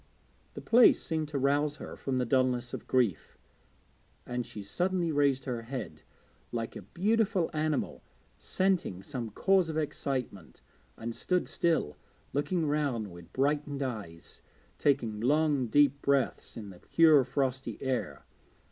The 0.55 0.61
place 0.61 0.99
seemed 0.99 1.27
to 1.27 1.37
rouse 1.37 1.75
her 1.75 1.95
from 1.95 2.17
the 2.17 2.25
dulness 2.25 2.73
of 2.73 2.87
grief, 2.87 3.37
and 4.25 4.47
she 4.47 4.63
suddenly 4.63 5.11
raised 5.11 5.45
her 5.45 5.61
head, 5.61 6.01
like 6.51 6.75
a 6.75 6.81
beautiful 6.81 7.51
animal 7.53 8.01
scenting 8.39 9.03
some 9.03 9.29
cause 9.29 9.69
of 9.69 9.77
excitement, 9.77 10.61
and 10.97 11.13
stood 11.13 11.47
still, 11.47 11.97
looking 12.33 12.65
round 12.67 13.11
with 13.11 13.31
brightened 13.31 13.83
eyes, 13.83 14.41
taking 14.79 15.19
long 15.19 15.67
deep 15.67 16.01
breaths 16.01 16.57
in 16.57 16.71
the 16.71 16.79
pure 16.79 17.23
frosty 17.23 17.77
air. 17.79 18.25